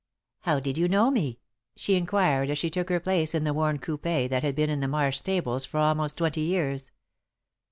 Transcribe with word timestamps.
"How 0.39 0.59
did 0.59 0.79
you 0.79 0.87
know 0.87 1.11
me?" 1.11 1.41
she 1.75 1.93
inquired, 1.93 2.49
as 2.49 2.57
she 2.57 2.71
took 2.71 2.89
her 2.89 2.99
place 2.99 3.35
in 3.35 3.43
the 3.43 3.53
worn 3.53 3.77
coupé 3.77 4.27
that 4.29 4.41
had 4.41 4.55
been 4.55 4.71
in 4.71 4.79
the 4.79 4.87
Marsh 4.87 5.17
stables 5.19 5.63
for 5.63 5.77
almost 5.79 6.17
twenty 6.17 6.41
years. 6.41 6.89